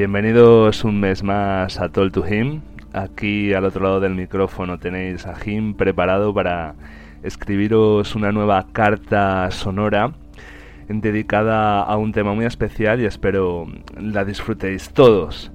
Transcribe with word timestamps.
Bienvenidos 0.00 0.82
un 0.84 0.98
mes 0.98 1.22
más 1.22 1.78
a 1.78 1.90
Talk 1.90 2.10
to 2.12 2.26
Him. 2.26 2.62
Aquí 2.94 3.52
al 3.52 3.66
otro 3.66 3.82
lado 3.84 4.00
del 4.00 4.14
micrófono 4.14 4.78
tenéis 4.78 5.26
a 5.26 5.34
Jim 5.34 5.74
preparado 5.74 6.32
para 6.32 6.74
escribiros 7.22 8.14
una 8.14 8.32
nueva 8.32 8.66
carta 8.72 9.50
sonora 9.50 10.14
dedicada 10.88 11.82
a 11.82 11.98
un 11.98 12.12
tema 12.12 12.32
muy 12.32 12.46
especial 12.46 13.02
y 13.02 13.04
espero 13.04 13.66
la 14.00 14.24
disfrutéis 14.24 14.88
todos. 14.88 15.52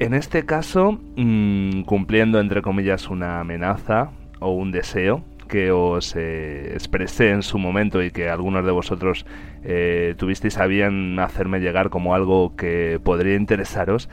En 0.00 0.14
este 0.14 0.44
caso, 0.44 0.98
mm, 1.14 1.82
cumpliendo 1.82 2.40
entre 2.40 2.62
comillas 2.62 3.08
una 3.08 3.38
amenaza 3.38 4.10
o 4.40 4.50
un 4.50 4.72
deseo 4.72 5.22
que 5.46 5.70
os 5.70 6.14
eh, 6.16 6.72
expresé 6.74 7.30
en 7.30 7.42
su 7.42 7.58
momento 7.58 8.02
y 8.02 8.10
que 8.10 8.28
algunos 8.28 8.64
de 8.64 8.70
vosotros 8.70 9.26
eh, 9.64 10.14
tuvisteis 10.16 10.58
a 10.58 10.64
hacerme 11.24 11.60
llegar 11.60 11.90
como 11.90 12.14
algo 12.14 12.54
que 12.56 13.00
podría 13.02 13.36
interesaros, 13.36 14.08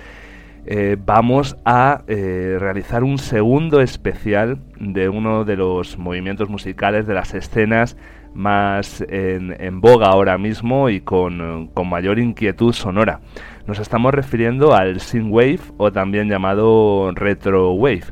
eh, 0.65 0.95
vamos 0.97 1.57
a 1.65 2.03
realizar 2.07 3.03
un 3.03 3.17
segundo 3.17 3.81
especial 3.81 4.59
de 4.79 5.09
uno 5.09 5.43
de 5.43 5.57
los 5.57 5.97
movimientos 5.97 6.49
musicales 6.49 7.05
de 7.05 7.13
las 7.13 7.33
escenas 7.33 7.97
más 8.33 9.03
en, 9.09 9.81
boga 9.81 10.07
ahora 10.07 10.37
mismo 10.37 10.89
y 10.89 11.01
con, 11.01 11.67
con, 11.73 11.89
mayor 11.89 12.17
inquietud 12.17 12.73
sonora. 12.73 13.19
Nos 13.67 13.79
estamos 13.79 14.13
refiriendo 14.13 14.73
al 14.73 15.01
synthwave 15.01 15.59
o 15.77 15.91
también 15.91 16.29
llamado 16.29 17.11
retro 17.13 17.73
wave 17.73 18.05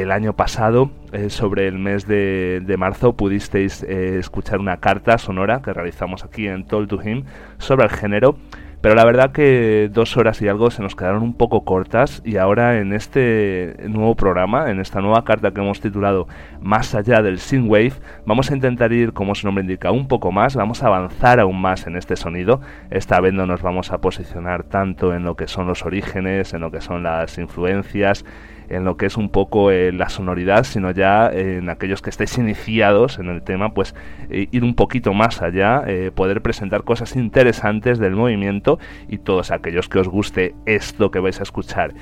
el 0.00 0.10
año 0.10 0.34
pasado, 0.34 0.90
eh, 1.12 1.28
sobre 1.28 1.68
el 1.68 1.78
mes 1.78 2.06
de, 2.06 2.74
marzo, 2.78 3.14
pudisteis 3.14 3.82
eh, 3.82 4.18
escuchar 4.18 4.58
una 4.58 4.78
carta 4.78 5.18
sonora 5.18 5.60
que 5.62 5.72
realizamos 5.72 6.24
aquí 6.24 6.48
en 6.48 6.64
Told 6.64 6.88
to 6.88 7.02
Him 7.02 7.24
sobre 7.58 7.84
el 7.84 7.90
género. 7.90 8.36
Pero 8.80 8.96
la 8.96 9.04
verdad 9.04 9.30
que 9.30 9.88
dos 9.92 10.16
horas 10.16 10.42
y 10.42 10.48
algo 10.48 10.72
se 10.72 10.82
nos 10.82 10.96
quedaron 10.96 11.22
un 11.22 11.34
poco 11.34 11.64
cortas 11.64 12.20
y 12.24 12.36
ahora 12.36 12.80
en 12.80 12.92
este 12.92 13.76
nuevo 13.86 14.16
programa, 14.16 14.70
en 14.72 14.80
esta 14.80 15.00
nueva 15.00 15.22
carta 15.22 15.52
que 15.52 15.60
hemos 15.60 15.80
titulado 15.80 16.26
Más 16.60 16.92
allá 16.96 17.22
del 17.22 17.38
Synthwave, 17.38 17.92
vamos 18.26 18.50
a 18.50 18.54
intentar 18.56 18.92
ir, 18.92 19.12
como 19.12 19.36
su 19.36 19.46
nombre 19.46 19.62
indica, 19.62 19.92
un 19.92 20.08
poco 20.08 20.32
más, 20.32 20.56
vamos 20.56 20.82
a 20.82 20.88
avanzar 20.88 21.38
aún 21.38 21.60
más 21.60 21.86
en 21.86 21.96
este 21.96 22.16
sonido. 22.16 22.60
Esta 22.90 23.20
vez 23.20 23.32
no 23.32 23.46
nos 23.46 23.62
vamos 23.62 23.92
a 23.92 23.98
posicionar 23.98 24.64
tanto 24.64 25.14
en 25.14 25.22
lo 25.22 25.36
que 25.36 25.46
son 25.46 25.68
los 25.68 25.84
orígenes, 25.84 26.52
en 26.52 26.62
lo 26.62 26.72
que 26.72 26.80
son 26.80 27.04
las 27.04 27.38
influencias, 27.38 28.24
en 28.72 28.84
lo 28.84 28.96
que 28.96 29.06
es 29.06 29.16
un 29.16 29.28
poco 29.28 29.70
eh, 29.70 29.92
la 29.92 30.08
sonoridad, 30.08 30.64
sino 30.64 30.90
ya 30.90 31.30
en 31.30 31.68
aquellos 31.68 32.00
que 32.00 32.10
estéis 32.10 32.38
iniciados 32.38 33.18
en 33.18 33.28
el 33.28 33.42
tema, 33.42 33.74
pues 33.74 33.94
eh, 34.30 34.48
ir 34.50 34.64
un 34.64 34.74
poquito 34.74 35.12
más 35.12 35.42
allá, 35.42 35.84
eh, 35.86 36.10
poder 36.14 36.40
presentar 36.40 36.82
cosas 36.82 37.14
interesantes 37.14 37.98
del 37.98 38.16
movimiento 38.16 38.78
y 39.08 39.18
todos 39.18 39.50
aquellos 39.50 39.88
que 39.88 39.98
os 39.98 40.08
guste 40.08 40.54
esto 40.64 41.10
que 41.10 41.20
vais 41.20 41.38
a 41.40 41.42
escuchar 41.42 41.92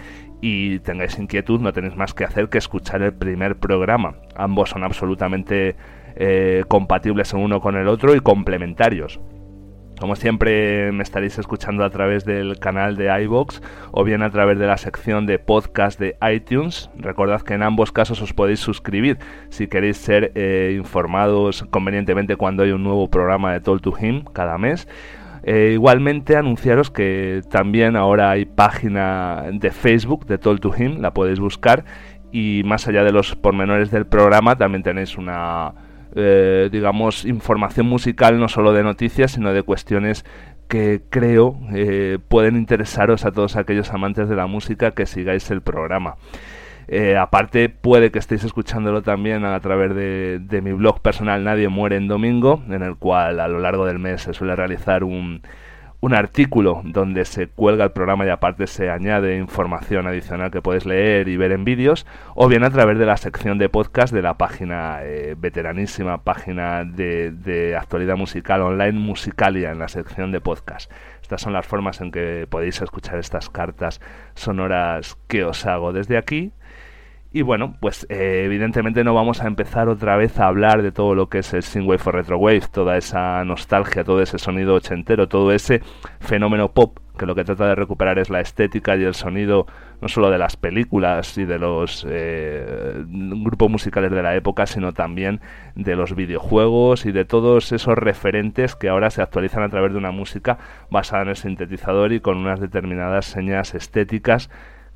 y 0.40 0.78
tengáis 0.78 1.18
inquietud, 1.18 1.60
no 1.60 1.72
tenéis 1.72 1.96
más 1.96 2.14
que 2.14 2.24
hacer 2.24 2.48
que 2.48 2.58
escuchar 2.58 3.02
el 3.02 3.12
primer 3.12 3.56
programa. 3.56 4.14
Ambos 4.36 4.70
son 4.70 4.84
absolutamente 4.84 5.76
compatibles 6.68 7.32
el 7.32 7.40
uno 7.40 7.60
con 7.60 7.76
el 7.76 7.88
otro 7.88 8.14
y 8.14 8.20
complementarios. 8.20 9.20
Como 10.00 10.16
siempre 10.16 10.92
me 10.92 11.02
estaréis 11.02 11.38
escuchando 11.38 11.84
a 11.84 11.90
través 11.90 12.24
del 12.24 12.58
canal 12.58 12.96
de 12.96 13.14
iBox 13.24 13.60
o 13.90 14.02
bien 14.02 14.22
a 14.22 14.30
través 14.30 14.58
de 14.58 14.66
la 14.66 14.78
sección 14.78 15.26
de 15.26 15.38
podcast 15.38 16.00
de 16.00 16.16
iTunes. 16.32 16.88
Recordad 16.96 17.42
que 17.42 17.52
en 17.52 17.62
ambos 17.62 17.92
casos 17.92 18.22
os 18.22 18.32
podéis 18.32 18.60
suscribir 18.60 19.18
si 19.50 19.66
queréis 19.66 19.98
ser 19.98 20.32
eh, 20.36 20.74
informados 20.74 21.66
convenientemente 21.68 22.36
cuando 22.36 22.62
hay 22.62 22.70
un 22.70 22.82
nuevo 22.82 23.10
programa 23.10 23.52
de 23.52 23.60
Talk 23.60 23.82
to 23.82 23.92
Him 24.00 24.24
cada 24.32 24.56
mes. 24.56 24.88
Eh, 25.42 25.72
igualmente 25.74 26.34
anunciaros 26.34 26.90
que 26.90 27.42
también 27.50 27.94
ahora 27.94 28.30
hay 28.30 28.46
página 28.46 29.44
de 29.52 29.70
Facebook 29.70 30.24
de 30.24 30.38
Talk 30.38 30.60
to 30.60 30.72
Him, 30.74 31.02
la 31.02 31.12
podéis 31.12 31.40
buscar 31.40 31.84
y 32.32 32.62
más 32.64 32.88
allá 32.88 33.04
de 33.04 33.12
los 33.12 33.36
pormenores 33.36 33.90
del 33.90 34.06
programa 34.06 34.56
también 34.56 34.82
tenéis 34.82 35.18
una 35.18 35.74
eh, 36.14 36.68
digamos, 36.72 37.24
información 37.24 37.86
musical 37.86 38.38
no 38.38 38.48
solo 38.48 38.72
de 38.72 38.82
noticias, 38.82 39.32
sino 39.32 39.52
de 39.52 39.62
cuestiones 39.62 40.24
que 40.68 41.02
creo 41.10 41.58
eh, 41.74 42.18
pueden 42.28 42.56
interesaros 42.56 43.24
a 43.24 43.32
todos 43.32 43.56
aquellos 43.56 43.92
amantes 43.92 44.28
de 44.28 44.36
la 44.36 44.46
música 44.46 44.92
que 44.92 45.06
sigáis 45.06 45.50
el 45.50 45.62
programa. 45.62 46.16
Eh, 46.88 47.16
aparte, 47.16 47.68
puede 47.68 48.10
que 48.10 48.18
estéis 48.18 48.44
escuchándolo 48.44 49.02
también 49.02 49.44
a 49.44 49.58
través 49.60 49.94
de, 49.94 50.40
de, 50.40 50.60
mi 50.60 50.72
blog 50.72 51.00
personal 51.00 51.44
Nadie 51.44 51.68
muere 51.68 51.96
en 51.96 52.08
domingo, 52.08 52.62
en 52.68 52.82
el 52.82 52.96
cual 52.96 53.38
a 53.38 53.46
lo 53.46 53.60
largo 53.60 53.86
del 53.86 53.98
mes 54.00 54.22
se 54.22 54.32
suele 54.32 54.56
realizar 54.56 55.04
un, 55.04 55.42
un 56.00 56.14
artículo 56.14 56.80
donde 56.84 57.24
se 57.26 57.46
cuelga 57.46 57.84
el 57.84 57.92
programa 57.92 58.24
y 58.24 58.30
aparte 58.30 58.66
se 58.66 58.90
añade 58.90 59.36
información 59.36 60.06
adicional 60.06 60.50
que 60.50 60.62
puedes 60.62 60.86
leer 60.86 61.28
y 61.28 61.36
ver 61.36 61.52
en 61.52 61.64
vídeos, 61.64 62.06
o 62.34 62.48
bien 62.48 62.64
a 62.64 62.70
través 62.70 62.98
de 62.98 63.04
la 63.06 63.18
sección 63.18 63.58
de 63.58 63.68
podcast 63.68 64.12
de 64.12 64.22
la 64.22 64.38
página 64.38 65.00
eh, 65.02 65.34
veteranísima, 65.38 66.24
página 66.24 66.84
de, 66.84 67.76
actualidad 67.78 68.16
musical 68.16 68.62
online 68.62 68.98
Musicalia 68.98 69.70
en 69.70 69.78
la 69.78 69.88
sección 69.88 70.32
de 70.32 70.40
podcast. 70.40 70.90
Estas 71.20 71.42
son 71.42 71.52
las 71.52 71.66
formas 71.66 72.00
en 72.00 72.10
que 72.10 72.46
podéis 72.48 72.80
escuchar 72.80 73.18
estas 73.18 73.50
cartas 73.50 74.00
sonoras 74.34 75.18
que 75.28 75.44
os 75.44 75.66
hago 75.66 75.92
desde 75.92 76.16
aquí 76.16 76.52
y 77.32 77.42
bueno, 77.42 77.76
pues 77.80 78.06
eh, 78.08 78.42
evidentemente 78.44 79.04
no 79.04 79.14
vamos 79.14 79.40
a 79.40 79.46
empezar 79.46 79.88
otra 79.88 80.16
vez 80.16 80.38
a 80.40 80.46
hablar 80.46 80.82
de 80.82 80.90
todo 80.90 81.14
lo 81.14 81.28
que 81.28 81.38
es 81.38 81.54
el 81.54 81.62
synthwave 81.62 82.02
o 82.04 82.10
retrowave, 82.10 82.62
toda 82.72 82.96
esa 82.96 83.44
nostalgia, 83.44 84.02
todo 84.02 84.20
ese 84.20 84.38
sonido 84.38 84.74
ochentero, 84.74 85.28
todo 85.28 85.52
ese 85.52 85.80
fenómeno 86.18 86.72
pop 86.72 86.98
que 87.20 87.26
lo 87.26 87.34
que 87.34 87.44
trata 87.44 87.68
de 87.68 87.74
recuperar 87.74 88.18
es 88.18 88.30
la 88.30 88.40
estética 88.40 88.96
y 88.96 89.04
el 89.04 89.14
sonido 89.14 89.66
no 90.00 90.08
solo 90.08 90.30
de 90.30 90.38
las 90.38 90.56
películas 90.56 91.36
y 91.36 91.44
de 91.44 91.58
los 91.58 92.06
eh, 92.08 93.04
grupos 93.06 93.70
musicales 93.70 94.10
de 94.10 94.22
la 94.22 94.34
época, 94.34 94.66
sino 94.66 94.94
también 94.94 95.40
de 95.74 95.96
los 95.96 96.14
videojuegos 96.14 97.04
y 97.04 97.12
de 97.12 97.26
todos 97.26 97.72
esos 97.72 97.94
referentes 97.96 98.74
que 98.74 98.88
ahora 98.88 99.10
se 99.10 99.20
actualizan 99.20 99.62
a 99.62 99.68
través 99.68 99.92
de 99.92 99.98
una 99.98 100.12
música 100.12 100.58
basada 100.90 101.24
en 101.24 101.28
el 101.28 101.36
sintetizador 101.36 102.12
y 102.14 102.20
con 102.20 102.38
unas 102.38 102.58
determinadas 102.58 103.26
señas 103.26 103.74
estéticas 103.74 104.48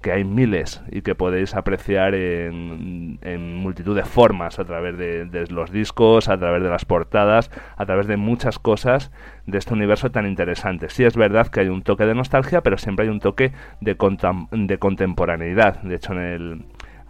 que 0.04 0.12
hay 0.12 0.22
miles 0.22 0.82
y 0.92 1.00
que 1.00 1.14
podéis 1.14 1.54
apreciar 1.54 2.14
en, 2.14 3.56
multitud 3.56 3.96
de 3.96 4.04
formas 4.04 4.58
a 4.58 4.64
través 4.66 4.98
de, 4.98 5.46
los 5.48 5.72
discos, 5.72 6.28
a 6.28 6.36
través 6.36 6.62
de 6.62 6.68
las 6.68 6.84
portadas, 6.84 7.50
a 7.78 7.86
través 7.86 8.06
de 8.06 8.18
muchas 8.18 8.58
cosas 8.58 9.10
de 9.46 9.56
este 9.56 9.72
universo 9.72 10.10
tan 10.10 10.26
interesante. 10.26 10.90
Sí 10.90 11.04
es 11.04 11.16
verdad 11.16 11.48
que 11.48 11.60
hay 11.60 11.68
un 11.68 11.80
toque 11.80 12.04
de 12.04 12.14
nostalgia, 12.14 12.60
pero 12.60 12.76
siempre 12.76 13.06
hay 13.06 13.10
un 13.10 13.18
toque 13.18 13.52
de, 13.80 13.96
de 14.52 14.78
contemporaneidad. 14.78 15.80
De 15.80 15.94
hecho, 15.94 16.12
en 16.12 16.18
el 16.18 16.64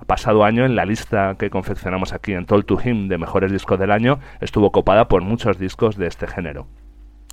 pasado 0.07 0.45
año, 0.45 0.65
en 0.65 0.77
la 0.77 0.85
lista 0.85 1.35
que 1.37 1.51
confeccionamos 1.51 2.13
aquí 2.13 2.33
en 2.33 2.47
Toll 2.47 2.65
to 2.65 2.79
Him 2.81 3.09
de 3.09 3.19
mejores 3.19 3.51
discos 3.51 3.77
del 3.77 3.91
año, 3.91 4.21
estuvo 4.41 4.71
copada 4.71 5.09
por 5.09 5.23
muchos 5.23 5.59
discos 5.59 5.97
de 5.97 6.07
este 6.07 6.29
género. 6.29 6.69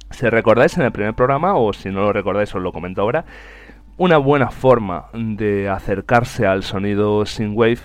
Si 0.10 0.28
recordáis 0.28 0.76
en 0.80 0.86
el 0.86 0.92
primer 0.92 1.14
programa, 1.14 1.54
o 1.56 1.72
si 1.72 1.90
no 1.90 2.02
lo 2.02 2.14
recordáis 2.14 2.54
os 2.56 2.64
lo 2.64 2.72
comento 2.72 3.02
ahora, 3.02 3.26
una 4.02 4.18
buena 4.18 4.50
forma 4.50 5.10
de 5.14 5.70
acercarse 5.70 6.48
al 6.48 6.64
sonido 6.64 7.24
synthwave 7.24 7.82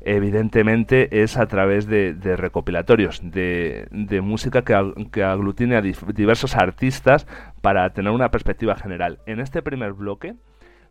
evidentemente 0.00 1.22
es 1.22 1.36
a 1.36 1.46
través 1.46 1.86
de, 1.86 2.12
recopilatorios, 2.36 3.20
de, 3.22 4.20
música 4.20 4.62
que, 4.62 4.74
que, 5.12 5.22
aglutine 5.22 5.76
a 5.76 5.80
diversos 5.80 6.56
artistas 6.56 7.24
para 7.60 7.88
tener 7.92 8.10
una 8.10 8.32
perspectiva 8.32 8.74
general. 8.74 9.20
En 9.26 9.38
este 9.38 9.62
primer 9.62 9.92
bloque 9.92 10.34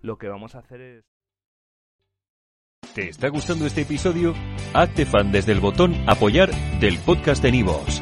lo 0.02 0.18
que 0.18 0.30
vamos 0.30 0.56
a 0.56 0.60
hacer 0.60 0.80
es... 0.80 1.04
¿Te 2.96 3.10
está 3.10 3.28
gustando 3.28 3.66
este 3.66 3.82
episodio? 3.82 4.34
Hazte 4.74 5.06
fan 5.06 5.34
desde 5.34 5.52
el 5.52 5.60
botón 5.60 5.94
apoyar 6.08 6.52
del 6.80 6.98
podcast 7.00 7.44
de 7.44 7.52
Nivos. 7.52 8.02